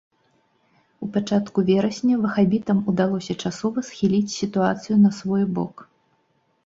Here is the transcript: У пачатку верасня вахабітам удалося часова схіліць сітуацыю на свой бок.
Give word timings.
У 1.07 1.09
пачатку 1.17 1.59
верасня 1.67 2.15
вахабітам 2.23 2.77
удалося 2.93 3.33
часова 3.47 3.85
схіліць 3.91 4.35
сітуацыю 4.41 4.99
на 5.07 5.11
свой 5.23 5.43
бок. 5.59 5.75